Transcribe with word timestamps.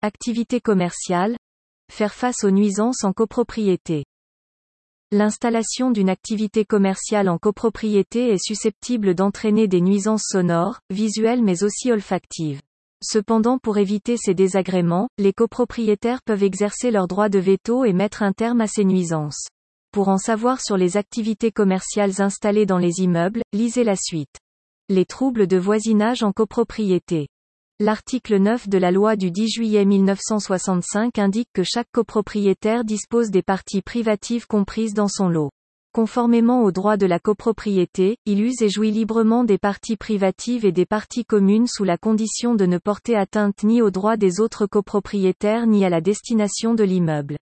Activité 0.00 0.60
commerciale. 0.60 1.36
Faire 1.90 2.14
face 2.14 2.44
aux 2.44 2.52
nuisances 2.52 3.02
en 3.02 3.12
copropriété. 3.12 4.04
L'installation 5.10 5.90
d'une 5.90 6.08
activité 6.08 6.64
commerciale 6.64 7.28
en 7.28 7.36
copropriété 7.36 8.28
est 8.28 8.40
susceptible 8.40 9.16
d'entraîner 9.16 9.66
des 9.66 9.80
nuisances 9.80 10.22
sonores, 10.28 10.78
visuelles 10.88 11.42
mais 11.42 11.64
aussi 11.64 11.90
olfactives. 11.90 12.62
Cependant 13.02 13.58
pour 13.58 13.76
éviter 13.78 14.16
ces 14.16 14.34
désagréments, 14.34 15.08
les 15.18 15.32
copropriétaires 15.32 16.22
peuvent 16.22 16.44
exercer 16.44 16.92
leur 16.92 17.08
droit 17.08 17.28
de 17.28 17.40
veto 17.40 17.84
et 17.84 17.92
mettre 17.92 18.22
un 18.22 18.32
terme 18.32 18.60
à 18.60 18.68
ces 18.68 18.84
nuisances. 18.84 19.48
Pour 19.90 20.10
en 20.10 20.18
savoir 20.18 20.60
sur 20.60 20.76
les 20.76 20.96
activités 20.96 21.50
commerciales 21.50 22.22
installées 22.22 22.66
dans 22.66 22.78
les 22.78 23.00
immeubles, 23.00 23.42
lisez 23.52 23.82
la 23.82 23.96
suite. 23.96 24.36
Les 24.88 25.06
troubles 25.06 25.48
de 25.48 25.56
voisinage 25.56 26.22
en 26.22 26.30
copropriété. 26.30 27.26
L'article 27.80 28.38
9 28.38 28.68
de 28.68 28.76
la 28.76 28.90
loi 28.90 29.14
du 29.14 29.30
10 29.30 29.50
juillet 29.50 29.84
1965 29.84 31.16
indique 31.16 31.50
que 31.52 31.62
chaque 31.62 31.86
copropriétaire 31.92 32.82
dispose 32.82 33.30
des 33.30 33.42
parties 33.42 33.82
privatives 33.82 34.48
comprises 34.48 34.94
dans 34.94 35.06
son 35.06 35.28
lot. 35.28 35.50
Conformément 35.92 36.64
au 36.64 36.72
droit 36.72 36.96
de 36.96 37.06
la 37.06 37.20
copropriété, 37.20 38.16
il 38.26 38.42
use 38.42 38.62
et 38.62 38.68
jouit 38.68 38.90
librement 38.90 39.44
des 39.44 39.58
parties 39.58 39.96
privatives 39.96 40.64
et 40.64 40.72
des 40.72 40.86
parties 40.86 41.24
communes 41.24 41.68
sous 41.68 41.84
la 41.84 41.96
condition 41.96 42.56
de 42.56 42.66
ne 42.66 42.78
porter 42.78 43.14
atteinte 43.14 43.62
ni 43.62 43.80
aux 43.80 43.92
droits 43.92 44.16
des 44.16 44.40
autres 44.40 44.66
copropriétaires 44.66 45.68
ni 45.68 45.84
à 45.84 45.88
la 45.88 46.00
destination 46.00 46.74
de 46.74 46.82
l'immeuble. 46.82 47.36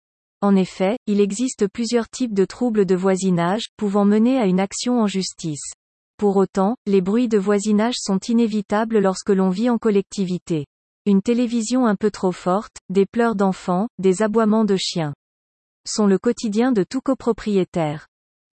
En 0.41 0.56
effet, 0.56 0.97
il 1.06 1.20
existe 1.20 1.69
plusieurs 1.69 2.09
types 2.09 2.33
de 2.33 2.47
troubles 2.47 2.87
de 2.87 2.95
voisinage, 2.95 3.64
pouvant 3.77 4.06
mener 4.06 4.39
à 4.39 4.47
une 4.47 4.61
action 4.61 4.98
en 4.98 5.06
justice. 5.06 5.75
Pour 6.23 6.37
autant, 6.37 6.77
les 6.87 7.01
bruits 7.01 7.27
de 7.27 7.37
voisinage 7.37 7.97
sont 7.99 8.21
inévitables 8.21 9.01
lorsque 9.01 9.31
l'on 9.31 9.51
vit 9.51 9.69
en 9.69 9.77
collectivité. 9.77 10.67
Une 11.05 11.21
télévision 11.21 11.85
un 11.85 11.97
peu 11.97 12.12
trop 12.12 12.31
forte, 12.31 12.77
des 12.89 13.07
pleurs 13.07 13.35
d'enfants, 13.35 13.89
des 13.98 14.23
aboiements 14.23 14.65
de 14.65 14.77
chiens 14.77 15.15
sont 15.85 16.07
le 16.07 16.19
quotidien 16.19 16.70
de 16.70 16.84
tout 16.84 17.01
copropriétaire. 17.01 18.06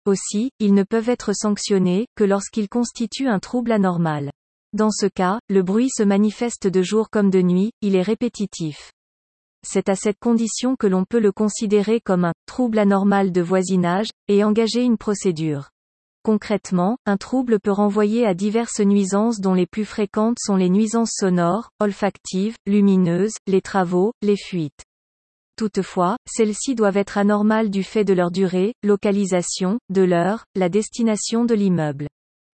Aussi, 0.07 0.49
ils 0.57 0.73
ne 0.73 0.81
peuvent 0.81 1.09
être 1.09 1.31
sanctionnés, 1.31 2.07
que 2.15 2.23
lorsqu'ils 2.23 2.69
constituent 2.69 3.29
un 3.29 3.37
trouble 3.37 3.71
anormal. 3.71 4.31
Dans 4.73 4.89
ce 4.89 5.05
cas, 5.05 5.39
le 5.47 5.61
bruit 5.61 5.91
se 5.91 6.01
manifeste 6.01 6.65
de 6.65 6.81
jour 6.81 7.11
comme 7.11 7.29
de 7.29 7.43
nuit, 7.43 7.69
il 7.81 7.95
est 7.95 8.01
répétitif. 8.01 8.91
C'est 9.63 9.89
à 9.89 9.95
cette 9.95 10.17
condition 10.17 10.75
que 10.75 10.87
l'on 10.87 11.05
peut 11.05 11.19
le 11.19 11.31
considérer 11.31 12.01
comme 12.01 12.25
un 12.25 12.33
trouble 12.47 12.79
anormal 12.79 13.31
de 13.31 13.41
voisinage, 13.43 14.09
et 14.27 14.43
engager 14.43 14.81
une 14.81 14.97
procédure. 14.97 15.69
Concrètement, 16.23 16.97
un 17.05 17.15
trouble 17.15 17.59
peut 17.59 17.71
renvoyer 17.71 18.25
à 18.25 18.33
diverses 18.33 18.81
nuisances 18.81 19.39
dont 19.39 19.53
les 19.53 19.65
plus 19.65 19.85
fréquentes 19.85 20.37
sont 20.39 20.57
les 20.57 20.69
nuisances 20.69 21.13
sonores, 21.13 21.69
olfactives, 21.79 22.55
lumineuses, 22.65 23.35
les 23.47 23.61
travaux, 23.61 24.11
les 24.21 24.35
fuites. 24.35 24.83
Toutefois, 25.55 26.17
celles-ci 26.25 26.73
doivent 26.73 26.97
être 26.97 27.17
anormales 27.17 27.69
du 27.69 27.83
fait 27.83 28.05
de 28.05 28.13
leur 28.13 28.31
durée, 28.31 28.73
localisation, 28.81 29.77
de 29.89 30.01
l'heure, 30.01 30.45
la 30.55 30.69
destination 30.69 31.45
de 31.45 31.53
l'immeuble. 31.53 32.07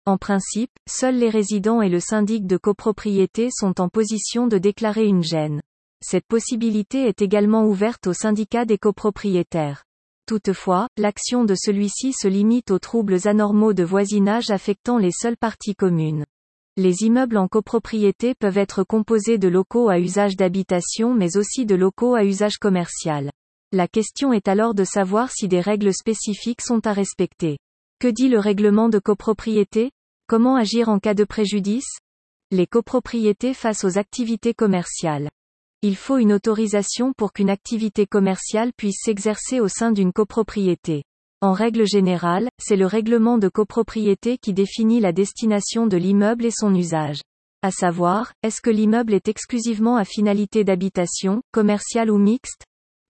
En 0.07 0.17
principe, 0.17 0.71
seuls 0.87 1.17
les 1.17 1.29
résidents 1.29 1.81
et 1.81 1.89
le 1.89 1.99
syndic 1.99 2.45
de 2.45 2.57
copropriété 2.57 3.49
sont 3.51 3.81
en 3.81 3.89
position 3.89 4.47
de 4.47 4.59
déclarer 4.59 5.05
une 5.05 5.23
gêne. 5.23 5.61
Cette 6.01 6.27
possibilité 6.27 7.07
est 7.07 7.23
également 7.23 7.65
ouverte 7.65 8.05
au 8.05 8.13
syndicat 8.13 8.65
des 8.65 8.77
copropriétaires. 8.77 9.84
Toutefois, 10.27 10.87
l'action 10.97 11.45
de 11.45 11.53
celui-ci 11.53 12.11
se 12.11 12.27
limite 12.27 12.71
aux 12.71 12.79
troubles 12.79 13.27
anormaux 13.27 13.73
de 13.73 13.83
voisinage 13.83 14.49
affectant 14.49 14.97
les 14.97 15.11
seules 15.11 15.37
parties 15.37 15.75
communes. 15.75 16.25
Les 16.77 17.03
immeubles 17.03 17.37
en 17.37 17.47
copropriété 17.47 18.33
peuvent 18.33 18.57
être 18.57 18.83
composés 18.83 19.37
de 19.37 19.47
locaux 19.47 19.87
à 19.87 19.99
usage 19.99 20.35
d'habitation 20.35 21.13
mais 21.13 21.37
aussi 21.37 21.67
de 21.67 21.75
locaux 21.75 22.15
à 22.15 22.25
usage 22.25 22.57
commercial. 22.57 23.31
La 23.71 23.87
question 23.87 24.33
est 24.33 24.47
alors 24.47 24.73
de 24.73 24.83
savoir 24.83 25.31
si 25.31 25.47
des 25.47 25.61
règles 25.61 25.93
spécifiques 25.93 26.61
sont 26.61 26.87
à 26.87 26.93
respecter. 26.93 27.59
Que 27.99 28.07
dit 28.07 28.27
le 28.27 28.39
règlement 28.39 28.89
de 28.89 28.99
copropriété? 28.99 29.91
Comment 30.27 30.55
agir 30.55 30.89
en 30.89 30.97
cas 30.97 31.13
de 31.13 31.23
préjudice? 31.23 31.99
Les 32.49 32.65
copropriétés 32.65 33.53
face 33.53 33.83
aux 33.83 33.99
activités 33.99 34.55
commerciales. 34.55 35.29
Il 35.87 35.95
faut 35.95 36.17
une 36.17 36.33
autorisation 36.33 37.13
pour 37.13 37.31
qu'une 37.31 37.51
activité 37.51 38.07
commerciale 38.07 38.71
puisse 38.75 39.03
s'exercer 39.03 39.59
au 39.59 39.67
sein 39.67 39.91
d'une 39.91 40.13
copropriété. 40.13 41.03
En 41.41 41.53
règle 41.53 41.85
générale, 41.85 42.49
c'est 42.59 42.75
le 42.75 42.87
règlement 42.87 43.37
de 43.37 43.49
copropriété 43.49 44.39
qui 44.39 44.51
définit 44.51 44.99
la 44.99 45.11
destination 45.11 45.85
de 45.85 45.95
l'immeuble 45.95 46.45
et 46.45 46.49
son 46.49 46.73
usage. 46.73 47.21
À 47.61 47.69
savoir, 47.69 48.33
est-ce 48.41 48.61
que 48.61 48.71
l'immeuble 48.71 49.13
est 49.13 49.27
exclusivement 49.27 49.95
à 49.95 50.05
finalité 50.05 50.63
d'habitation, 50.63 51.43
commerciale 51.51 52.09
ou 52.09 52.17
mixte? 52.17 52.63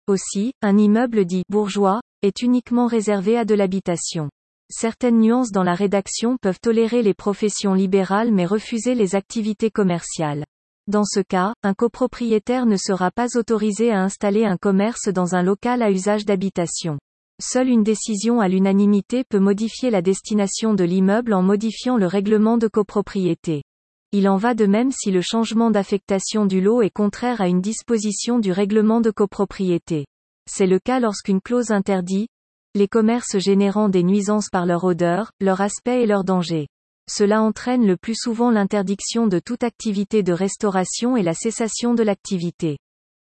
Aussi, 0.08 0.52
un 0.62 0.78
immeuble 0.78 1.24
dit 1.24 1.44
bourgeois 1.48 2.02
est 2.24 2.42
uniquement 2.42 2.88
réservé 2.88 3.38
à 3.38 3.46
de 3.46 3.56
l'habitation. 3.56 4.30
Certaines 4.70 5.22
nuances 5.22 5.52
dans 5.52 5.64
la 5.64 5.76
rédaction 5.76 6.36
peuvent 6.42 6.60
tolérer 6.62 7.04
les 7.04 7.14
professions 7.14 7.74
libérales 7.74 8.34
mais 8.34 8.46
refuser 8.46 8.96
les 8.96 9.16
activités 9.16 9.72
commerciales. 9.72 10.44
Dans 10.88 11.04
ce 11.04 11.20
cas, 11.20 11.54
un 11.64 11.74
copropriétaire 11.74 12.68
ne 12.68 12.78
sera 12.78 13.10
pas 13.10 13.38
autorisé 13.38 13.92
à 13.92 14.04
installer 14.04 14.46
un 14.46 14.56
commerce 14.56 15.10
dans 15.10 15.34
un 15.34 15.42
local 15.42 15.82
à 15.82 15.90
usage 15.90 16.26
d'habitation. 16.26 17.00
Seule 17.42 17.70
une 17.70 17.84
décision 17.84 18.40
à 18.40 18.48
l'unanimité 18.48 19.24
peut 19.24 19.40
modifier 19.40 19.90
la 19.90 20.04
destination 20.04 20.76
de 20.76 20.84
l'immeuble 20.84 21.34
en 21.34 21.42
modifiant 21.42 21.98
le 21.98 22.06
règlement 22.06 22.58
de 22.58 22.68
copropriété. 22.68 23.64
Il 24.12 24.30
en 24.30 24.38
va 24.38 24.54
de 24.54 24.68
même 24.68 24.92
si 24.92 25.10
le 25.10 25.22
changement 25.22 25.72
d'affectation 25.72 26.46
du 26.46 26.62
lot 26.62 26.84
est 26.84 26.92
contraire 26.92 27.42
à 27.42 27.48
une 27.48 27.62
disposition 27.62 28.38
du 28.38 28.52
règlement 28.52 29.02
de 29.02 29.10
copropriété. 29.10 30.06
C'est 30.48 30.68
le 30.68 30.78
cas 30.78 31.00
lorsqu'une 31.00 31.42
clause 31.42 31.72
interdit 31.72 32.28
les 32.76 32.88
commerces 32.88 33.38
générant 33.40 33.90
des 33.90 34.04
nuisances 34.04 34.50
par 34.50 34.66
leur 34.66 34.84
odeur, 34.84 35.32
leur 35.40 35.62
aspect 35.62 36.04
et 36.04 36.06
leur 36.06 36.26
danger. 36.26 36.68
Cela 37.08 37.42
entraîne 37.42 37.86
le 37.86 37.98
plus 37.98 38.16
souvent 38.16 38.50
l'interdiction 38.50 39.28
de 39.28 39.40
toute 39.40 39.64
activité 39.64 40.24
de 40.24 40.34
restauration 40.34 41.16
et 41.16 41.24
la 41.24 41.34
cessation 41.34 41.94
de 41.94 42.04
l'activité. 42.04 42.78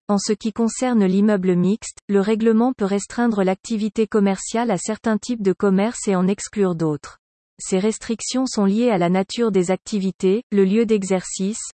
En 0.08 0.18
ce 0.18 0.32
qui 0.32 0.52
concerne 0.52 1.04
l'immeuble 1.04 1.54
mixte, 1.54 1.98
le 2.08 2.20
règlement 2.20 2.72
peut 2.72 2.84
restreindre 2.84 3.42
l'activité 3.42 4.06
commerciale 4.06 4.70
à 4.70 4.78
certains 4.78 5.18
types 5.18 5.42
de 5.42 5.52
commerce 5.52 6.08
et 6.08 6.14
en 6.14 6.26
exclure 6.26 6.74
d'autres. 6.74 7.18
Ces 7.58 7.78
restrictions 7.78 8.46
sont 8.46 8.64
liées 8.64 8.90
à 8.90 8.98
la 8.98 9.08
nature 9.08 9.52
des 9.52 9.70
activités, 9.70 10.42
le 10.50 10.64
lieu 10.64 10.86
d'exercice, 10.86 11.70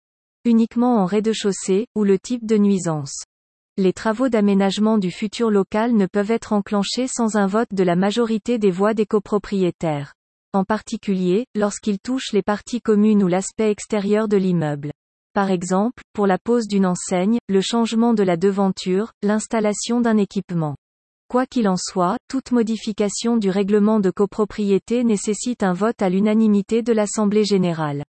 uniquement 0.45 0.97
en 0.97 1.05
rez-de-chaussée, 1.05 1.87
ou 1.95 2.03
le 2.03 2.19
type 2.19 2.45
de 2.45 2.57
nuisance. 2.57 3.23
Les 3.77 3.93
travaux 3.93 4.29
d'aménagement 4.29 4.97
du 4.97 5.09
futur 5.09 5.49
local 5.49 5.93
ne 5.93 6.05
peuvent 6.05 6.31
être 6.31 6.53
enclenchés 6.53 7.07
sans 7.07 7.35
un 7.35 7.47
vote 7.47 7.73
de 7.73 7.83
la 7.83 7.95
majorité 7.95 8.59
des 8.59 8.71
voix 8.71 8.93
des 8.93 9.05
copropriétaires. 9.05 10.13
En 10.51 10.63
particulier, 10.63 11.45
lorsqu'ils 11.55 11.99
touchent 11.99 12.33
les 12.33 12.41
parties 12.41 12.81
communes 12.81 13.23
ou 13.23 13.27
l'aspect 13.27 13.69
extérieur 13.69 14.27
de 14.27 14.35
l'immeuble. 14.35 14.91
Par 15.33 15.51
exemple, 15.51 16.01
pour 16.11 16.25
la 16.25 16.39
pose 16.39 16.67
d'une 16.67 16.87
enseigne, 16.87 17.37
le 17.47 17.61
changement 17.61 18.15
de 18.15 18.23
la 18.23 18.35
devanture, 18.35 19.11
l'installation 19.21 20.01
d'un 20.01 20.17
équipement. 20.17 20.75
Quoi 21.27 21.45
qu'il 21.45 21.67
en 21.67 21.77
soit, 21.77 22.17
toute 22.27 22.51
modification 22.51 23.37
du 23.37 23.51
règlement 23.51 23.99
de 23.99 24.09
copropriété 24.09 25.03
nécessite 25.03 25.61
un 25.61 25.73
vote 25.73 26.01
à 26.01 26.09
l'unanimité 26.09 26.81
de 26.81 26.93
l'Assemblée 26.93 27.45
générale. 27.45 28.03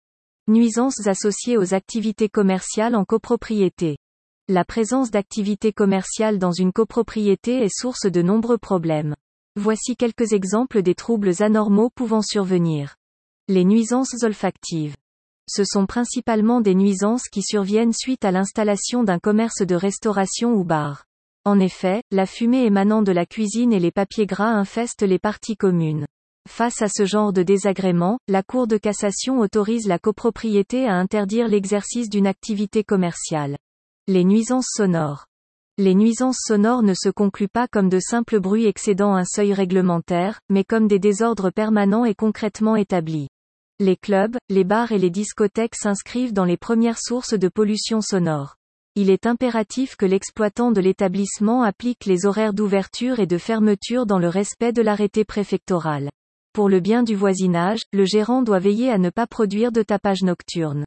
Nuisances 0.48 1.06
associées 1.06 1.58
aux 1.58 1.74
activités 1.74 2.30
commerciales 2.30 2.96
en 2.96 3.04
copropriété. 3.04 3.98
La 4.48 4.64
présence 4.64 5.10
d'activités 5.10 5.74
commerciales 5.74 6.38
dans 6.38 6.52
une 6.52 6.72
copropriété 6.72 7.62
est 7.62 7.78
source 7.78 8.06
de 8.10 8.22
nombreux 8.22 8.56
problèmes. 8.56 9.14
Voici 9.62 9.94
quelques 9.94 10.32
exemples 10.32 10.80
des 10.80 10.94
troubles 10.94 11.42
anormaux 11.42 11.90
pouvant 11.94 12.22
survenir. 12.22 12.96
Les 13.46 13.66
nuisances 13.66 14.22
olfactives 14.22 14.94
ce 15.50 15.64
sont 15.64 15.84
principalement 15.84 16.60
des 16.60 16.76
nuisances 16.76 17.28
qui 17.28 17.42
surviennent 17.42 17.92
suite 17.92 18.24
à 18.24 18.30
l'installation 18.30 19.02
d'un 19.02 19.18
commerce 19.18 19.62
de 19.62 19.74
restauration 19.74 20.52
ou 20.52 20.62
bar. 20.62 21.04
En 21.44 21.58
effet, 21.58 22.02
la 22.12 22.24
fumée 22.24 22.64
émanant 22.64 23.02
de 23.02 23.10
la 23.10 23.26
cuisine 23.26 23.72
et 23.72 23.80
les 23.80 23.90
papiers 23.90 24.26
gras 24.26 24.52
infestent 24.52 25.02
les 25.02 25.18
parties 25.18 25.56
communes. 25.56 26.06
Face 26.48 26.82
à 26.82 26.88
ce 26.88 27.04
genre 27.04 27.32
de 27.32 27.42
désagrément, 27.42 28.18
la 28.28 28.44
Cour 28.44 28.68
de 28.68 28.76
cassation 28.76 29.40
autorise 29.40 29.88
la 29.88 29.98
copropriété 29.98 30.86
à 30.86 30.94
interdire 30.94 31.48
l'exercice 31.48 32.08
d'une 32.08 32.28
activité 32.28 32.84
commerciale. 32.84 33.56
Les 34.06 34.24
nuisances 34.24 34.68
sonores. 34.70 35.26
Les 35.82 35.94
nuisances 35.94 36.40
sonores 36.46 36.82
ne 36.82 36.92
se 36.92 37.08
concluent 37.08 37.48
pas 37.48 37.66
comme 37.66 37.88
de 37.88 38.00
simples 38.00 38.38
bruits 38.38 38.66
excédant 38.66 39.14
un 39.14 39.24
seuil 39.24 39.54
réglementaire, 39.54 40.38
mais 40.50 40.62
comme 40.62 40.86
des 40.86 40.98
désordres 40.98 41.50
permanents 41.50 42.04
et 42.04 42.14
concrètement 42.14 42.76
établis. 42.76 43.28
Les 43.78 43.96
clubs, 43.96 44.36
les 44.50 44.64
bars 44.64 44.92
et 44.92 44.98
les 44.98 45.08
discothèques 45.08 45.74
s'inscrivent 45.74 46.34
dans 46.34 46.44
les 46.44 46.58
premières 46.58 46.98
sources 46.98 47.32
de 47.32 47.48
pollution 47.48 48.02
sonore. 48.02 48.56
Il 48.94 49.08
est 49.08 49.24
impératif 49.24 49.96
que 49.96 50.04
l'exploitant 50.04 50.70
de 50.70 50.82
l'établissement 50.82 51.62
applique 51.62 52.04
les 52.04 52.26
horaires 52.26 52.52
d'ouverture 52.52 53.18
et 53.18 53.26
de 53.26 53.38
fermeture 53.38 54.04
dans 54.04 54.18
le 54.18 54.28
respect 54.28 54.74
de 54.74 54.82
l'arrêté 54.82 55.24
préfectoral. 55.24 56.10
Pour 56.52 56.68
le 56.68 56.80
bien 56.80 57.02
du 57.02 57.14
voisinage, 57.14 57.80
le 57.94 58.04
gérant 58.04 58.42
doit 58.42 58.58
veiller 58.58 58.90
à 58.90 58.98
ne 58.98 59.08
pas 59.08 59.26
produire 59.26 59.72
de 59.72 59.80
tapage 59.80 60.24
nocturne. 60.24 60.84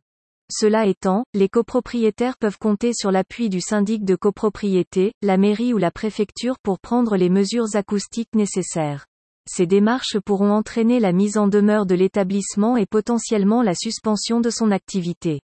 Cela 0.56 0.86
étant, 0.86 1.26
les 1.34 1.50
copropriétaires 1.50 2.38
peuvent 2.38 2.60
compter 2.60 2.94
sur 2.94 3.10
l'appui 3.10 3.50
du 3.50 3.60
syndic 3.60 4.06
de 4.06 4.16
copropriété, 4.16 5.12
la 5.24 5.36
mairie 5.36 5.74
ou 5.74 5.80
la 5.80 5.90
préfecture 5.90 6.60
pour 6.62 6.78
prendre 6.78 7.18
les 7.18 7.30
mesures 7.30 7.76
acoustiques 7.76 8.36
nécessaires. 8.36 9.08
Ces 9.50 9.66
démarches 9.66 10.20
pourront 10.20 10.52
entraîner 10.52 11.00
la 11.00 11.12
mise 11.12 11.40
en 11.40 11.48
demeure 11.48 11.88
de 11.88 11.96
l'établissement 11.96 12.78
et 12.78 12.86
potentiellement 12.86 13.64
la 13.64 13.74
suspension 13.74 14.42
de 14.42 14.52
son 14.52 14.70
activité. 14.70 15.42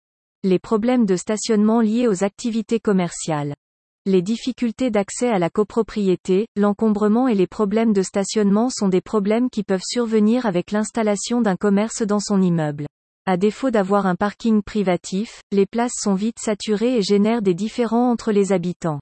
Les 0.42 0.58
problèmes 0.58 1.04
de 1.04 1.16
stationnement 1.16 1.82
liés 1.82 2.08
aux 2.08 2.24
activités 2.24 2.80
commerciales. 2.80 3.54
Les 4.06 4.22
difficultés 4.22 4.90
d'accès 4.90 5.28
à 5.28 5.38
la 5.38 5.50
copropriété, 5.50 6.46
l'encombrement 6.56 7.28
et 7.28 7.34
les 7.34 7.46
problèmes 7.46 7.92
de 7.92 8.02
stationnement 8.02 8.70
sont 8.70 8.88
des 8.88 9.02
problèmes 9.02 9.50
qui 9.50 9.64
peuvent 9.64 9.84
survenir 9.84 10.46
avec 10.46 10.70
l'installation 10.70 11.42
d'un 11.42 11.56
commerce 11.56 12.00
dans 12.00 12.20
son 12.20 12.40
immeuble. 12.40 12.86
À 13.26 13.38
défaut 13.38 13.70
d'avoir 13.70 14.04
un 14.04 14.16
parking 14.16 14.62
privatif, 14.62 15.40
les 15.50 15.64
places 15.64 15.94
sont 15.96 16.12
vite 16.12 16.38
saturées 16.38 16.98
et 16.98 17.02
génèrent 17.02 17.40
des 17.40 17.54
différends 17.54 18.10
entre 18.10 18.32
les 18.32 18.52
habitants. 18.52 19.00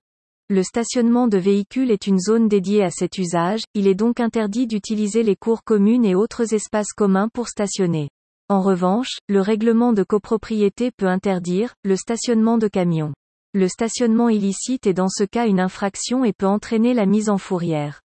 Le 0.49 0.63
stationnement 0.63 1.27
de 1.27 1.39
véhicules 1.39 1.91
est 1.91 2.07
une 2.07 2.21
zone 2.21 2.47
dédiée 2.47 2.85
à 2.85 2.91
cet 2.93 3.19
usage, 3.19 3.63
il 3.75 3.89
est 3.89 3.97
donc 3.97 4.21
interdit 4.21 4.69
d'utiliser 4.69 5.25
les 5.25 5.35
cours 5.35 5.65
communes 5.65 6.05
et 6.05 6.15
autres 6.15 6.55
espaces 6.55 6.93
communs 6.93 7.29
pour 7.35 7.49
stationner. 7.49 8.11
En 8.49 8.61
revanche, 8.61 9.19
le 9.29 9.41
règlement 9.41 9.93
de 9.93 10.05
copropriété 10.05 10.93
peut 10.97 11.09
interdire, 11.09 11.75
le 11.83 11.97
stationnement 11.97 12.59
de 12.59 12.69
camions. 12.69 13.15
Le 13.55 13.67
stationnement 13.67 14.29
illicite 14.29 14.87
est 14.87 14.95
dans 14.95 15.09
ce 15.09 15.25
cas 15.25 15.49
une 15.49 15.59
infraction 15.59 16.25
et 16.25 16.33
peut 16.33 16.47
entraîner 16.47 16.95
la 16.95 17.07
mise 17.07 17.29
en 17.29 17.39
fourrière. 17.39 18.03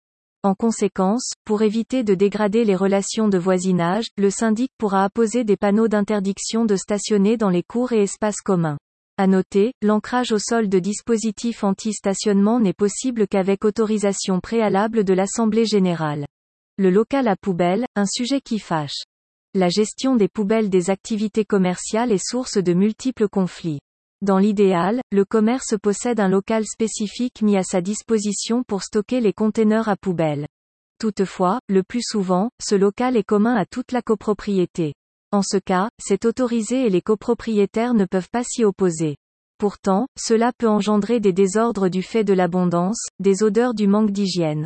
En 0.44 0.54
conséquence, 0.54 1.32
pour 1.46 1.62
éviter 1.62 2.04
de 2.04 2.14
dégrader 2.14 2.66
les 2.66 2.76
relations 2.76 3.28
de 3.28 3.38
voisinage, 3.38 4.08
le 4.18 4.28
syndic 4.28 4.70
pourra 4.76 5.02
apposer 5.02 5.42
des 5.42 5.56
panneaux 5.56 5.88
d'interdiction 5.88 6.66
de 6.66 6.76
stationner 6.76 7.38
dans 7.38 7.48
les 7.48 7.62
cours 7.62 7.92
et 7.92 8.02
espaces 8.02 8.42
communs. 8.42 8.76
À 9.16 9.26
noter, 9.26 9.72
l'ancrage 9.80 10.32
au 10.32 10.38
sol 10.38 10.68
de 10.68 10.78
dispositifs 10.78 11.64
anti-stationnement 11.64 12.60
n'est 12.60 12.74
possible 12.74 13.26
qu'avec 13.26 13.64
autorisation 13.64 14.40
préalable 14.40 15.02
de 15.02 15.14
l'Assemblée 15.14 15.64
générale. 15.64 16.26
Le 16.76 16.90
local 16.90 17.26
à 17.26 17.36
poubelle, 17.36 17.86
un 17.96 18.04
sujet 18.04 18.42
qui 18.42 18.58
fâche. 18.58 19.04
La 19.54 19.70
gestion 19.70 20.14
des 20.14 20.28
poubelles 20.28 20.68
des 20.68 20.90
activités 20.90 21.46
commerciales 21.46 22.12
est 22.12 22.22
source 22.22 22.58
de 22.58 22.74
multiples 22.74 23.30
conflits. 23.30 23.78
Dans 24.24 24.38
l'idéal, 24.38 25.02
le 25.12 25.26
commerce 25.26 25.74
possède 25.82 26.18
un 26.18 26.30
local 26.30 26.64
spécifique 26.64 27.42
mis 27.42 27.58
à 27.58 27.62
sa 27.62 27.82
disposition 27.82 28.62
pour 28.62 28.82
stocker 28.82 29.20
les 29.20 29.34
conteneurs 29.34 29.90
à 29.90 29.96
poubelle. 29.96 30.46
Toutefois, 30.98 31.60
le 31.68 31.82
plus 31.82 32.00
souvent, 32.02 32.48
ce 32.58 32.74
local 32.74 33.18
est 33.18 33.22
commun 33.22 33.54
à 33.54 33.66
toute 33.66 33.92
la 33.92 34.00
copropriété. 34.00 34.94
En 35.30 35.42
ce 35.42 35.58
cas, 35.58 35.90
c'est 36.00 36.24
autorisé 36.24 36.86
et 36.86 36.88
les 36.88 37.02
copropriétaires 37.02 37.92
ne 37.92 38.06
peuvent 38.06 38.30
pas 38.30 38.44
s'y 38.44 38.64
opposer. 38.64 39.16
Pourtant, 39.58 40.06
cela 40.18 40.52
peut 40.56 40.68
engendrer 40.68 41.20
des 41.20 41.34
désordres 41.34 41.90
du 41.90 42.00
fait 42.02 42.24
de 42.24 42.32
l'abondance, 42.32 43.04
des 43.18 43.42
odeurs 43.42 43.74
du 43.74 43.86
manque 43.86 44.10
d'hygiène. 44.10 44.64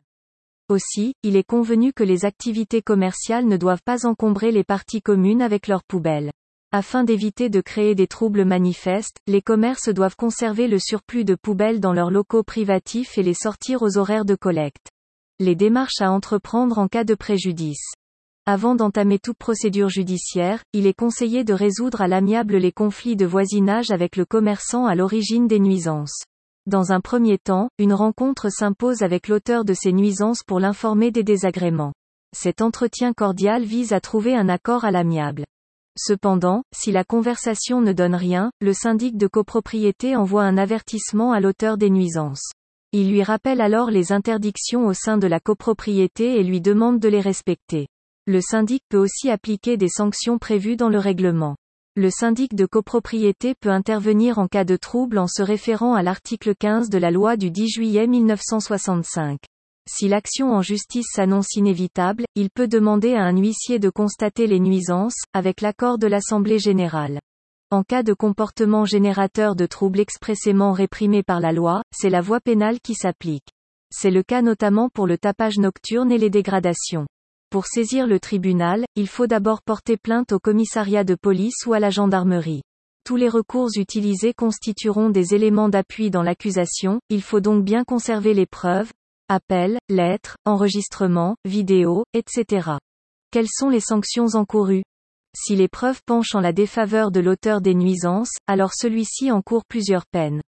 Aussi, 0.69 1.15
il 1.25 1.35
est 1.35 1.43
convenu 1.43 1.93
que 1.93 2.05
les 2.05 2.25
activités 2.25 2.81
commerciales 2.81 3.49
ne 3.49 3.57
doivent 3.57 3.83
pas 3.85 4.07
encombrer 4.07 4.53
les 4.53 4.63
parties 4.63 5.03
communes 5.03 5.43
avec 5.43 5.67
leurs 5.67 5.83
poubelles. 5.83 6.31
Afin 6.71 7.03
d'éviter 7.03 7.49
de 7.49 7.63
créer 7.63 7.95
des 7.95 8.07
troubles 8.07 8.45
manifestes, 8.45 9.17
les 9.27 9.41
commerces 9.41 9.89
doivent 9.89 10.17
conserver 10.17 10.69
le 10.69 10.79
surplus 10.79 11.25
de 11.25 11.35
poubelles 11.35 11.81
dans 11.81 11.95
leurs 11.95 12.11
locaux 12.11 12.43
privatifs 12.43 13.17
et 13.17 13.23
les 13.23 13.33
sortir 13.33 13.81
aux 13.81 13.97
horaires 13.97 14.27
de 14.27 14.35
collecte. 14.35 14.91
Les 15.39 15.55
démarches 15.55 16.03
à 16.03 16.11
entreprendre 16.11 16.77
en 16.79 16.87
cas 16.87 17.05
de 17.05 17.15
préjudice. 17.15 17.95
Avant 18.45 18.75
d'entamer 18.75 19.19
toute 19.19 19.39
procédure 19.39 19.89
judiciaire, 19.89 20.63
il 20.75 20.87
est 20.87 20.93
conseillé 20.93 21.43
de 21.43 21.55
résoudre 21.55 22.03
à 22.03 22.09
l'amiable 22.09 22.59
les 22.59 22.73
conflits 22.73 23.17
de 23.17 23.25
voisinage 23.25 23.91
avec 23.91 24.17
le 24.17 24.27
commerçant 24.27 24.85
à 24.85 24.95
l'origine 24.95 25.49
des 25.49 25.61
nuisances. 25.61 26.25
Dans 26.67 26.93
un 26.93 27.01
premier 27.01 27.39
temps, 27.39 27.71
une 27.79 27.95
rencontre 27.95 28.51
s'impose 28.51 29.01
avec 29.01 29.29
l'auteur 29.29 29.65
de 29.65 29.73
ces 29.73 29.95
nuisances 29.95 30.43
pour 30.43 30.61
l'informer 30.61 31.13
des 31.13 31.23
désagréments. 31.23 31.95
Cet 32.37 32.61
entretien 32.61 33.15
cordial 33.15 33.65
vise 33.65 33.95
à 33.95 34.01
trouver 34.01 34.37
un 34.37 34.51
accord 34.51 34.85
à 34.85 34.91
l'amiable. 34.91 35.45
Cependant, 36.01 36.63
si 36.73 36.93
la 36.93 37.03
conversation 37.03 37.81
ne 37.81 37.93
donne 37.93 38.15
rien, 38.15 38.53
le 38.61 38.73
syndic 38.73 39.17
de 39.17 39.27
copropriété 39.27 40.15
envoie 40.15 40.45
un 40.45 40.57
avertissement 40.57 41.33
à 41.33 41.41
l'auteur 41.41 41.77
des 41.77 41.91
nuisances. 41.91 42.53
Il 42.93 43.11
lui 43.11 43.25
rappelle 43.25 43.61
alors 43.61 43.91
les 43.91 44.13
interdictions 44.13 44.87
au 44.87 44.93
sein 44.95 45.19
de 45.19 45.27
la 45.27 45.41
copropriété 45.41 46.39
et 46.39 46.45
lui 46.45 46.61
demande 46.61 47.01
de 47.01 47.09
les 47.09 47.21
respecter. 47.21 47.89
Le 48.27 48.41
syndic 48.41 48.85
peut 48.89 48.99
aussi 48.99 49.29
appliquer 49.29 49.77
des 49.77 49.89
sanctions 49.89 50.39
prévues 50.39 50.77
dans 50.77 50.89
le 50.89 51.01
règlement. 51.01 51.57
Le 51.97 52.11
syndic 52.11 52.55
de 52.55 52.65
copropriété 52.65 53.57
peut 53.57 53.71
intervenir 53.71 54.39
en 54.39 54.47
cas 54.47 54.65
de 54.65 54.77
trouble 54.77 55.19
en 55.19 55.27
se 55.27 55.43
référant 55.43 55.95
à 55.95 56.05
l'article 56.05 56.55
15 56.55 56.91
de 56.91 56.99
la 56.99 57.11
loi 57.11 57.37
du 57.37 57.51
10 57.51 57.71
juillet 57.71 58.07
1965. 58.07 59.41
Si 59.91 60.07
l'action 60.07 60.53
en 60.53 60.61
justice 60.61 61.07
s'annonce 61.15 61.55
inévitable, 61.55 62.27
il 62.35 62.51
peut 62.51 62.69
demander 62.69 63.15
à 63.15 63.23
un 63.23 63.35
huissier 63.35 63.79
de 63.79 63.89
constater 63.89 64.47
les 64.47 64.61
nuisances, 64.61 65.17
avec 65.33 65.63
l'accord 65.63 65.97
de 65.97 66.07
l'Assemblée 66.07 66.59
générale. 66.59 67.19
En 67.71 67.83
cas 67.85 68.03
de 68.03 68.13
comportement 68.13 68.85
générateur 68.85 69.57
de 69.57 69.65
troubles 69.65 70.01
expressément 70.01 70.73
réprimés 70.73 71.23
par 71.23 71.41
la 71.41 71.53
loi, 71.53 71.81
c'est 71.91 72.11
la 72.11 72.21
voie 72.21 72.41
pénale 72.41 72.81
qui 72.81 72.95
s'applique. 72.95 73.49
C'est 73.91 74.11
le 74.11 74.23
cas 74.23 74.43
notamment 74.43 74.91
pour 74.91 75.07
le 75.07 75.17
tapage 75.17 75.57
nocturne 75.57 76.13
et 76.13 76.19
les 76.19 76.29
dégradations. 76.29 77.07
Pour 77.49 77.65
saisir 77.65 78.07
le 78.07 78.21
tribunal, 78.21 78.85
il 78.95 79.09
faut 79.09 79.27
d'abord 79.27 79.63
porter 79.63 79.97
plainte 79.97 80.33
au 80.33 80.39
commissariat 80.39 81.05
de 81.05 81.15
police 81.15 81.65
ou 81.67 81.73
à 81.73 81.81
la 81.81 81.89
gendarmerie. 81.89 82.61
Tous 83.05 83.17
les 83.17 83.31
recours 83.31 83.71
utilisés 83.77 84.35
constitueront 84.35 85.09
des 85.09 85.35
éléments 85.35 85.71
d'appui 85.71 86.11
dans 86.11 86.23
l'accusation, 86.23 87.01
il 87.09 87.23
faut 87.23 87.41
donc 87.41 87.65
bien 87.65 87.85
conserver 87.85 88.35
les 88.35 88.45
preuves, 88.45 88.91
appels, 89.29 89.79
lettres, 89.89 90.37
enregistrements, 90.45 91.37
vidéos, 91.45 92.05
etc. 92.15 92.73
Quelles 93.31 93.49
sont 93.51 93.69
les 93.69 93.81
sanctions 93.81 94.35
encourues? 94.35 94.85
Si 95.37 95.55
les 95.55 95.69
preuves 95.69 96.01
penchent 96.07 96.35
en 96.35 96.41
la 96.41 96.53
défaveur 96.53 97.11
de 97.11 97.21
l'auteur 97.21 97.61
des 97.61 97.75
nuisances, 97.75 98.33
alors 98.47 98.73
celui-ci 98.75 99.31
encourt 99.31 99.65
plusieurs 99.69 100.07
peines. 100.07 100.41